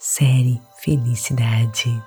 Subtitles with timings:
[0.00, 2.02] série Felicidade.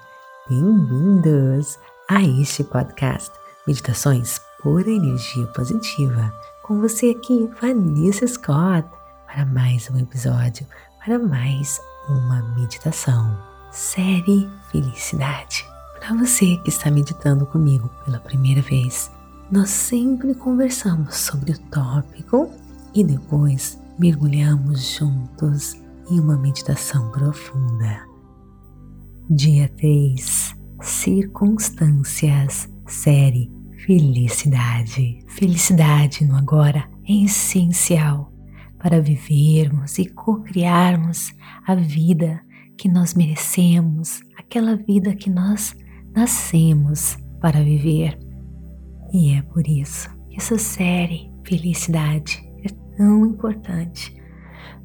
[0.50, 1.78] Bem-vindos
[2.10, 3.32] a este podcast
[3.68, 6.34] Meditações Pura Energia Positiva.
[6.64, 8.90] Com você aqui, Vanessa Scott,
[9.28, 10.66] para mais um episódio,
[11.06, 11.80] para mais
[12.10, 13.38] uma meditação.
[13.72, 15.64] Série Felicidade.
[16.00, 19.12] Para você que está meditando comigo pela primeira vez,
[19.52, 22.52] nós sempre conversamos sobre o tópico
[22.92, 25.83] e depois mergulhamos juntos
[26.14, 28.06] em uma meditação profunda.
[29.28, 33.52] Dia 3 Circunstâncias Série
[33.84, 35.26] Felicidade.
[35.28, 38.32] Felicidade no agora é essencial
[38.78, 41.34] para vivermos e co-criarmos
[41.66, 42.40] a vida
[42.78, 45.76] que nós merecemos, aquela vida que nós
[46.16, 48.20] nascemos para viver.
[49.12, 54.16] E é por isso que essa série Felicidade é tão importante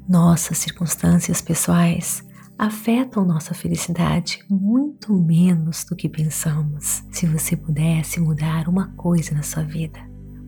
[0.09, 7.03] nossas circunstâncias pessoais afetam nossa felicidade muito menos do que pensamos.
[7.11, 9.99] Se você pudesse mudar uma coisa na sua vida,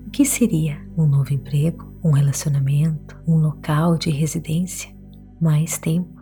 [0.08, 0.82] o que seria?
[0.98, 1.96] Um novo emprego?
[2.04, 3.16] Um relacionamento?
[3.28, 4.94] Um local de residência?
[5.40, 6.20] Mais tempo?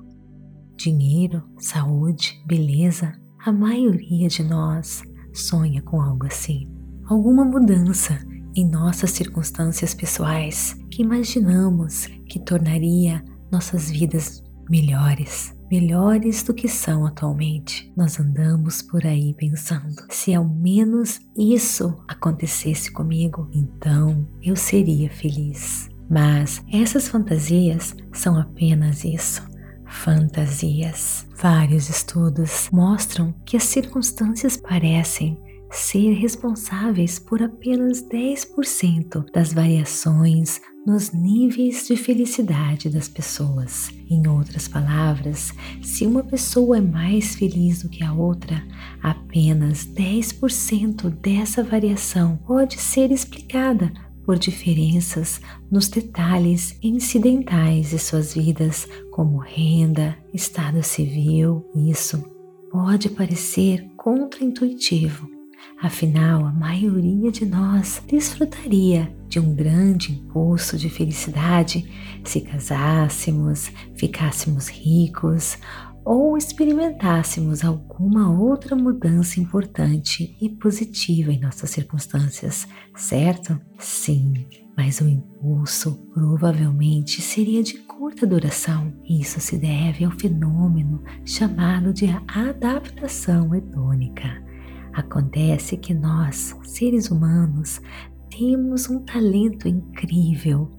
[0.76, 1.42] Dinheiro?
[1.58, 2.44] Saúde?
[2.46, 3.14] Beleza?
[3.46, 5.02] A maioria de nós
[5.34, 6.70] sonha com algo assim.
[7.06, 8.20] Alguma mudança
[8.56, 17.06] em nossas circunstâncias pessoais que imaginamos que tornaria nossas vidas melhores, melhores do que são
[17.06, 17.92] atualmente.
[17.98, 25.90] Nós andamos por aí pensando: se ao menos isso acontecesse comigo, então eu seria feliz.
[26.10, 29.48] Mas essas fantasias são apenas isso.
[29.86, 31.28] Fantasias.
[31.36, 35.40] Vários estudos mostram que as circunstâncias parecem
[35.72, 43.92] ser responsáveis por apenas 10% das variações nos níveis de felicidade das pessoas.
[44.10, 48.64] Em outras palavras, se uma pessoa é mais feliz do que a outra,
[49.02, 53.92] apenas 10% dessa variação pode ser explicada
[54.26, 61.66] por diferenças nos detalhes incidentais de suas vidas, como renda, estado civil.
[61.76, 62.24] Isso
[62.72, 65.39] pode parecer contraintuitivo,
[65.82, 71.90] Afinal, a maioria de nós desfrutaria de um grande impulso de felicidade
[72.24, 75.58] se casássemos, ficássemos ricos
[76.04, 83.60] ou experimentássemos alguma outra mudança importante e positiva em nossas circunstâncias, certo?
[83.78, 88.94] Sim, mas o impulso provavelmente seria de curta duração.
[89.08, 94.49] Isso se deve ao fenômeno chamado de adaptação hedônica.
[94.94, 97.82] Acontece que nós, seres humanos,
[98.30, 100.72] temos um talento incrível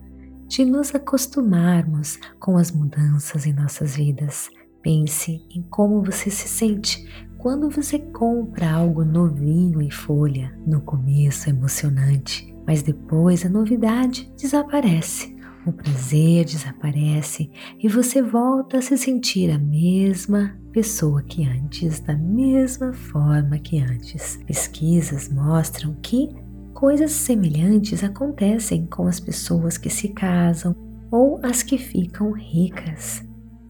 [0.46, 4.50] de nos acostumarmos com as mudanças em nossas vidas.
[4.82, 7.06] Pense em como você se sente
[7.38, 10.56] quando você compra algo novinho em folha.
[10.66, 18.78] No começo é emocionante, mas depois a novidade desaparece o prazer desaparece e você volta
[18.78, 24.38] a se sentir a mesma pessoa que antes, da mesma forma que antes.
[24.46, 26.28] Pesquisas mostram que
[26.72, 30.74] coisas semelhantes acontecem com as pessoas que se casam
[31.10, 33.22] ou as que ficam ricas.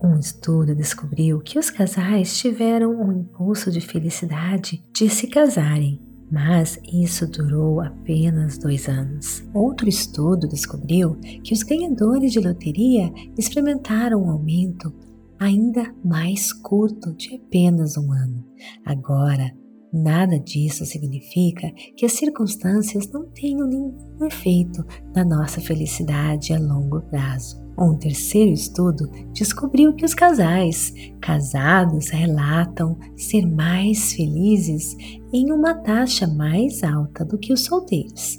[0.02, 6.78] Um estudo descobriu que os casais tiveram um impulso de felicidade de se casarem mas
[6.92, 9.42] isso durou apenas dois anos.
[9.52, 14.92] Outro estudo descobriu que os ganhadores de loteria experimentaram um aumento
[15.38, 18.44] ainda mais curto de apenas um ano.
[18.84, 19.50] Agora,
[19.92, 27.00] nada disso significa que as circunstâncias não tenham nenhum efeito na nossa felicidade a longo
[27.02, 27.58] prazo.
[27.78, 34.94] Um terceiro estudo descobriu que os casais casados relatam ser mais felizes
[35.32, 38.38] em uma taxa mais alta do que os solteiros.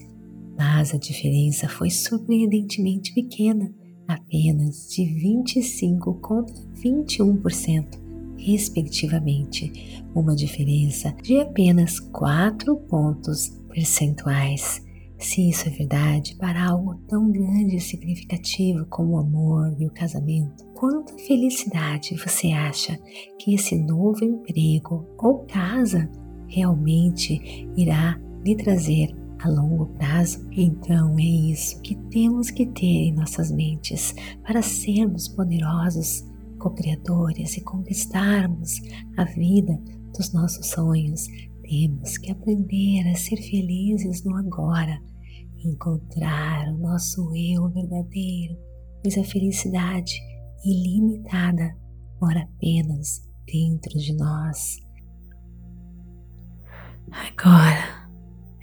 [0.57, 3.73] Mas a diferença foi surpreendentemente pequena,
[4.07, 7.99] apenas de 25 contra 21%,
[8.37, 14.85] respectivamente, uma diferença de apenas 4 pontos percentuais.
[15.17, 19.91] Se isso é verdade para algo tão grande e significativo como o amor e o
[19.91, 22.99] casamento, quanta felicidade você acha
[23.37, 26.09] que esse novo emprego ou casa
[26.51, 30.47] realmente irá lhe trazer a longo prazo?
[30.51, 34.13] Então é isso que temos que ter em nossas mentes
[34.45, 36.23] para sermos poderosos,
[36.59, 38.81] co-criadores e conquistarmos
[39.17, 39.79] a vida
[40.15, 41.27] dos nossos sonhos.
[41.63, 45.01] Temos que aprender a ser felizes no agora
[45.63, 48.57] encontrar o nosso eu verdadeiro,
[49.01, 50.13] pois a felicidade
[50.65, 51.75] ilimitada
[52.21, 54.77] mora apenas dentro de nós.
[57.11, 58.07] Agora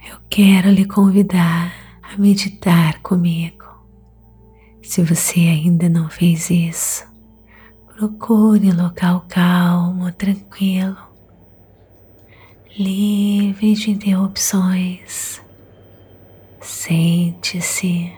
[0.09, 3.65] eu quero lhe convidar a meditar comigo.
[4.81, 7.07] Se você ainda não fez isso,
[7.95, 10.97] procure um local calmo, tranquilo,
[12.77, 15.41] livre de interrupções.
[16.59, 18.11] Sente-se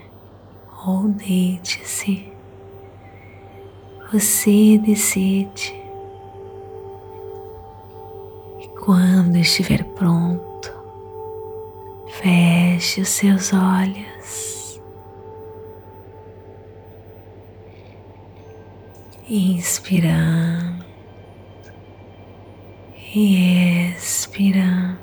[0.85, 2.31] ou deite-se.
[4.11, 5.80] Você decide.
[8.81, 10.73] Quando estiver pronto,
[12.09, 14.81] feche os seus olhos.
[19.29, 20.83] Inspirando
[23.15, 24.99] e expirando.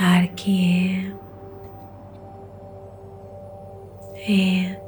[0.00, 1.14] Ar que
[4.26, 4.83] é, é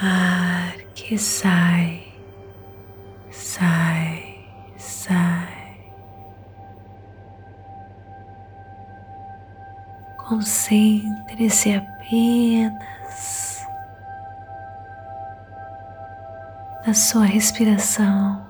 [0.00, 2.12] ar que sai,
[3.30, 4.46] sai,
[4.76, 5.56] sai.
[10.18, 13.64] Concentre-se apenas
[16.86, 18.45] na sua respiração.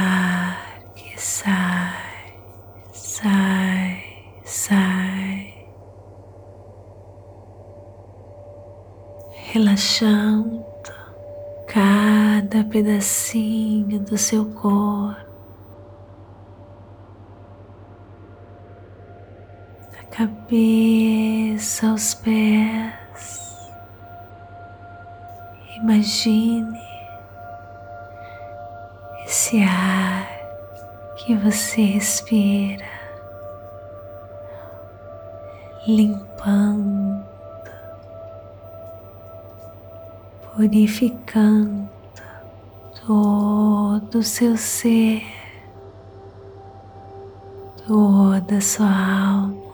[0.00, 2.32] Ar que sai,
[2.92, 4.04] sai,
[4.44, 5.54] sai.
[9.52, 10.64] Relaxando
[11.66, 15.26] cada pedacinho do seu corpo.
[19.90, 23.48] Da cabeça aos pés.
[25.82, 26.57] Imagine
[31.38, 32.84] você respira,
[35.86, 37.24] limpando,
[40.54, 41.88] purificando
[43.06, 45.22] todo o seu ser,
[47.86, 49.68] toda a sua alma.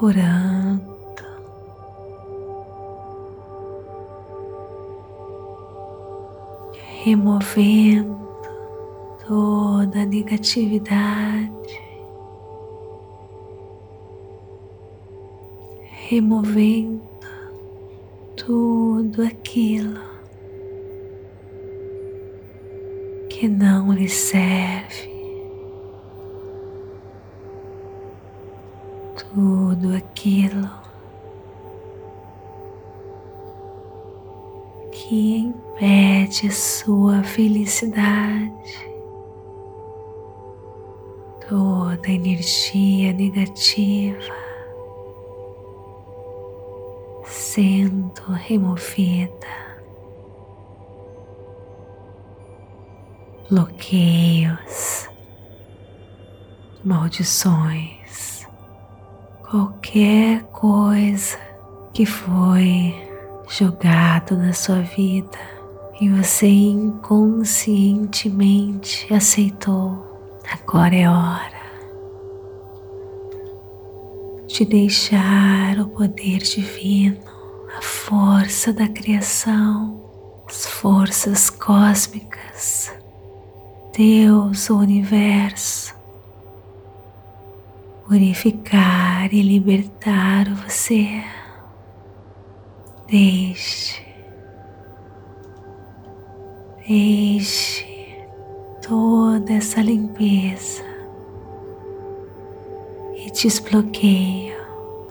[0.00, 0.89] curando
[7.02, 8.20] removendo
[9.26, 11.50] toda a negatividade,
[16.08, 17.00] removendo
[18.36, 19.98] tudo aquilo
[23.30, 25.08] que não lhe serve,
[29.16, 30.79] tudo aquilo
[35.10, 38.88] que impede sua felicidade,
[41.48, 44.32] toda energia negativa
[47.24, 49.48] sendo removida,
[53.50, 55.08] bloqueios,
[56.84, 58.46] maldições,
[59.42, 61.36] qualquer coisa
[61.92, 63.09] que foi
[63.50, 65.36] jogado na sua vida
[66.00, 70.06] e você inconscientemente aceitou.
[70.52, 71.58] Agora é hora
[74.46, 77.18] de deixar o poder divino,
[77.76, 80.00] a força da criação,
[80.48, 82.92] as forças cósmicas,
[83.96, 85.92] Deus, o universo,
[88.06, 91.39] purificar e libertar você.
[93.10, 94.00] Deixe,
[96.86, 98.24] deixe
[98.86, 100.84] toda essa limpeza
[103.16, 104.54] e desbloqueio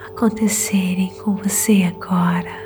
[0.07, 2.57] acontecerem com você agora.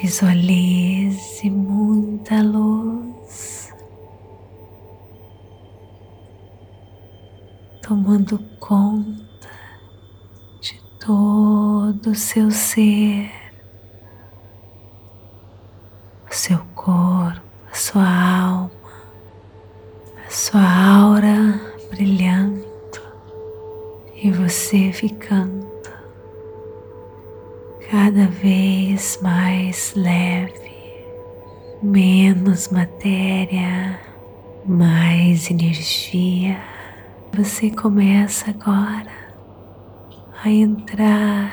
[0.00, 3.74] Visualize muita luz
[7.82, 9.50] tomando conta
[10.60, 13.39] de todo o seu ser.
[16.40, 18.70] Seu corpo, a sua alma,
[20.26, 22.64] a sua aura brilhando
[24.14, 25.68] e você ficando
[27.90, 31.04] cada vez mais leve,
[31.82, 34.00] menos matéria,
[34.64, 36.58] mais energia.
[37.36, 39.12] Você começa agora
[40.42, 41.52] a entrar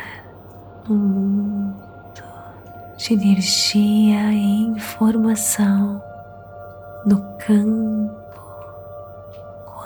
[0.88, 1.87] no mundo
[2.98, 6.02] de energia e informação,
[7.06, 8.18] no campo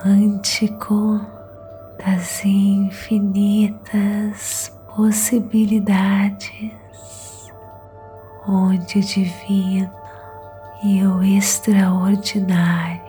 [0.02, 1.20] quântico
[2.04, 3.92] das infinitas
[4.96, 6.72] possibilidades,
[8.48, 9.92] onde o divino
[10.84, 13.02] e o extraordinário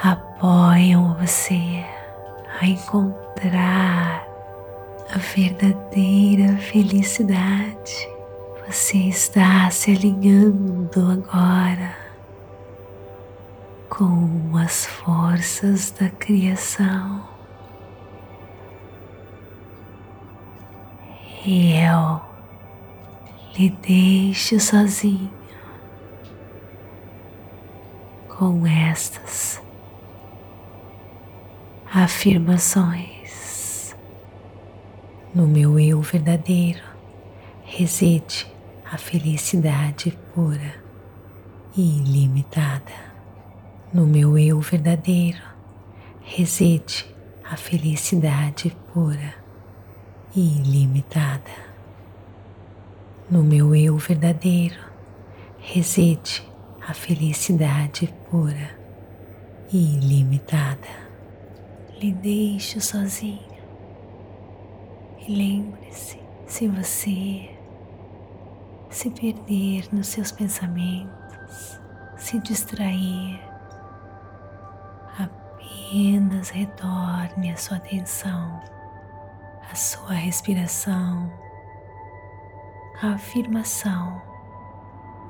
[0.00, 1.84] apoiam você
[2.60, 4.24] a encontrar
[5.12, 8.13] a verdadeira felicidade.
[8.66, 11.94] Você está se alinhando agora
[13.90, 17.28] com as forças da criação.
[21.44, 22.22] E eu
[23.54, 25.30] lhe deixo sozinho
[28.28, 29.62] com estas
[31.92, 33.94] afirmações.
[35.34, 36.82] No meu eu verdadeiro
[37.62, 38.53] reside
[38.94, 40.72] a felicidade pura
[41.76, 42.92] e ilimitada.
[43.92, 45.42] No meu eu verdadeiro
[46.20, 47.04] reside
[47.44, 49.34] a felicidade pura
[50.36, 51.50] e ilimitada.
[53.28, 54.78] No meu eu verdadeiro
[55.58, 56.48] reside
[56.80, 58.78] a felicidade pura
[59.72, 60.88] e ilimitada.
[62.00, 63.58] Lhe deixo sozinho
[65.26, 67.53] e lembre-se: se você
[68.94, 71.80] se perder nos seus pensamentos,
[72.16, 73.40] se distrair,
[75.18, 78.62] apenas retorne a sua atenção
[79.68, 81.28] à sua respiração,
[83.02, 84.22] à afirmação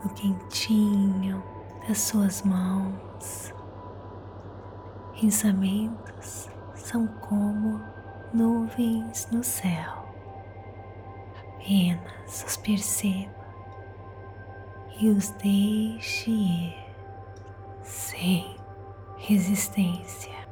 [0.03, 1.43] no quentinho
[1.89, 3.55] das suas mãos.
[5.19, 7.81] Pensamentos são como
[8.31, 10.05] nuvens no céu.
[11.57, 13.44] Apenas os perceba
[15.01, 16.75] e os deixe ir
[17.83, 18.57] sem
[19.17, 20.44] resistência.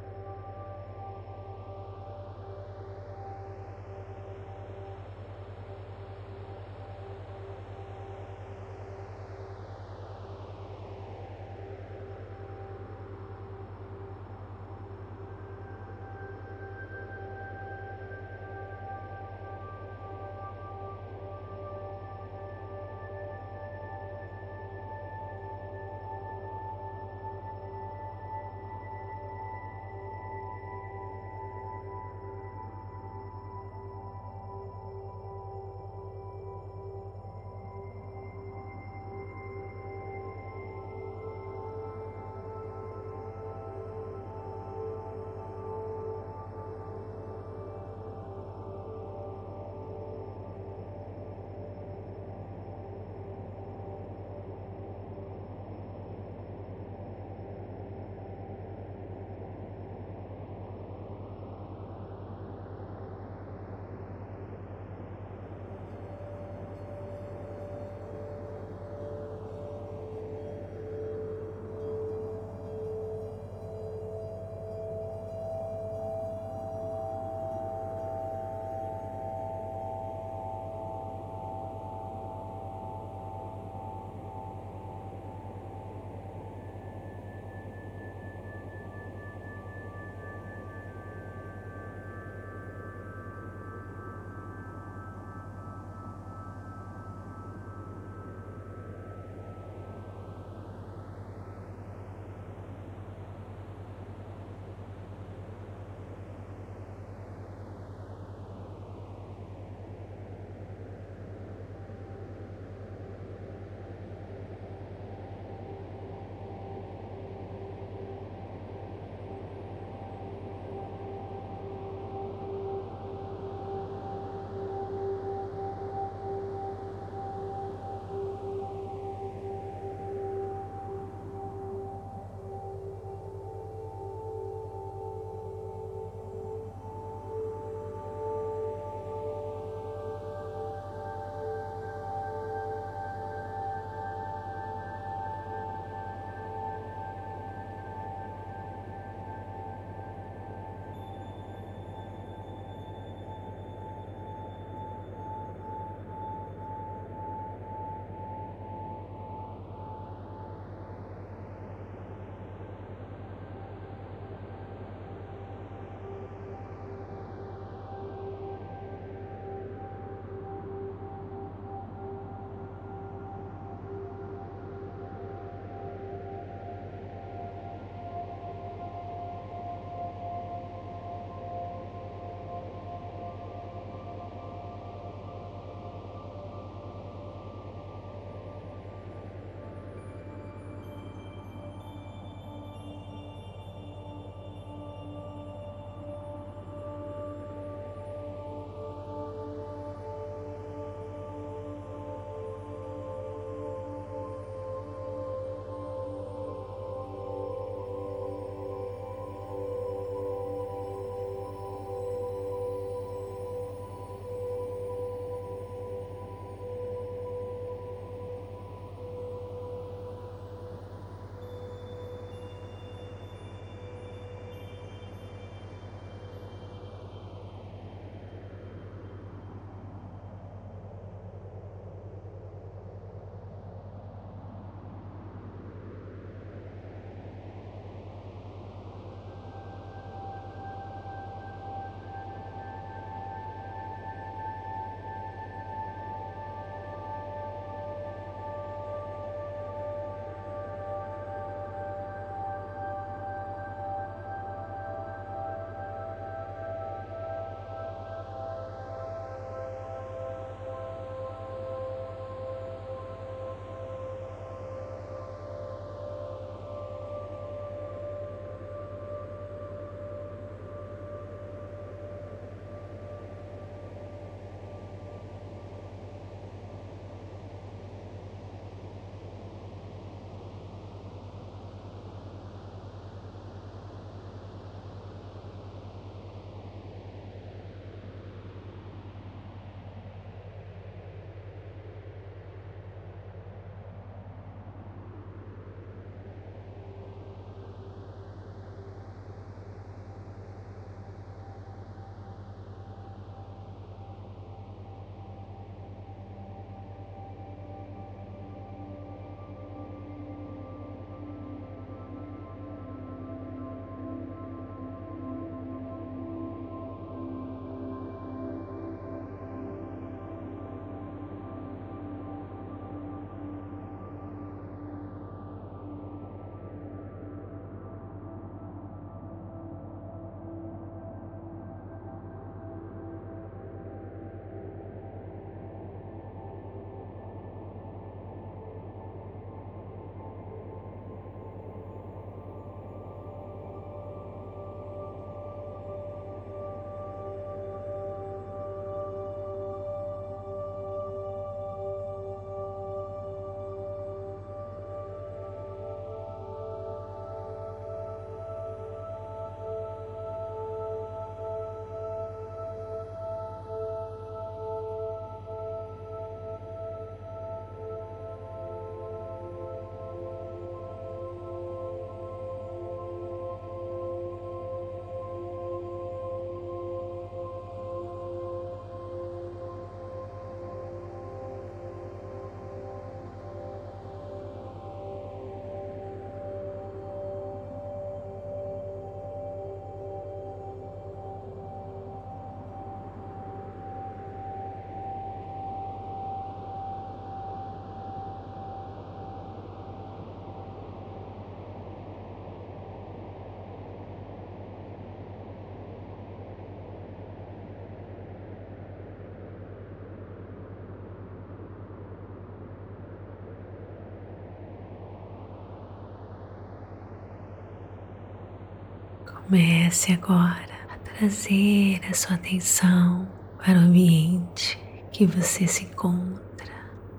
[419.45, 423.27] Comece agora a trazer a sua atenção
[423.57, 424.79] para o ambiente
[425.11, 426.65] que você se encontra,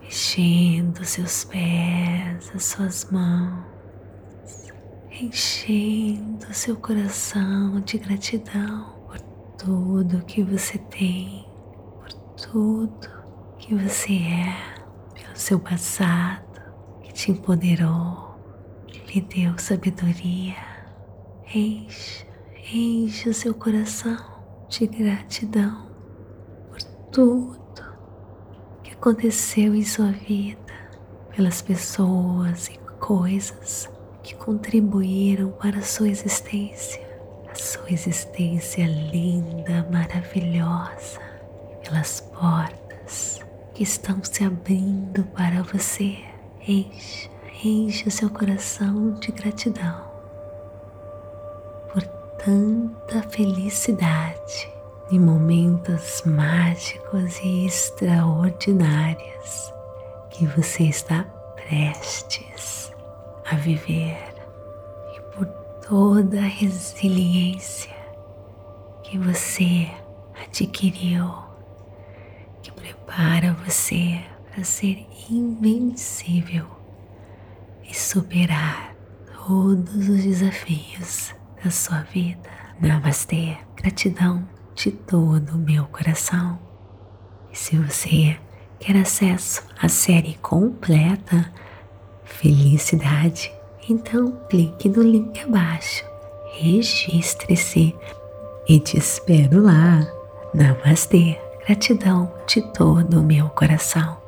[0.01, 3.63] mexendo seus pés, as suas mãos,
[5.11, 9.21] enchendo seu coração de gratidão por
[9.59, 11.47] tudo que você tem,
[12.01, 13.09] por tudo
[13.59, 14.75] que você é,
[15.13, 16.63] pelo seu passado
[17.03, 18.35] que te empoderou,
[18.87, 20.74] que lhe deu sabedoria.
[21.53, 22.27] Encha,
[22.73, 24.17] encha seu coração
[24.69, 25.87] de gratidão
[26.69, 27.85] por tudo
[28.83, 30.73] que aconteceu em sua vida,
[31.37, 33.91] pelas pessoas e coisas
[34.23, 37.07] que contribuíram para a sua existência,
[37.49, 41.21] a sua existência linda, maravilhosa,
[41.85, 43.39] pelas portas
[43.75, 46.17] que estão se abrindo para você.
[46.67, 47.31] Encha,
[47.63, 50.14] encha seu coração de gratidão
[52.45, 54.71] tanta felicidade
[55.11, 59.73] e momentos mágicos e extraordinários
[60.29, 61.23] que você está
[61.57, 62.93] prestes
[63.51, 64.35] a viver.
[65.17, 65.47] E por
[65.89, 67.97] toda a resiliência
[69.03, 69.91] que você
[70.47, 71.33] adquiriu
[72.63, 74.21] que prepara você
[74.53, 76.67] para ser invencível
[77.83, 78.95] e superar
[79.47, 82.49] todos os desafios da sua vida.
[82.81, 86.59] Namastê, gratidão de todo o meu coração.
[87.51, 88.37] E se você
[88.79, 91.51] quer acesso à série completa
[92.25, 93.53] Felicidade,
[93.89, 96.05] então clique no link abaixo,
[96.55, 97.95] registre-se
[98.69, 100.07] e te espero lá.
[100.53, 104.24] Namastê, gratidão de todo o meu coração.